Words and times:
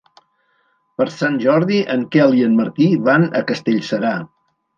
Per 1.01 1.05
Sant 1.15 1.37
Jordi 1.43 1.77
en 1.97 2.07
Quel 2.15 2.33
i 2.39 2.41
en 2.47 2.57
Martí 2.61 2.89
van 3.11 3.29
a 3.43 3.45
Castellserà. 3.53 4.17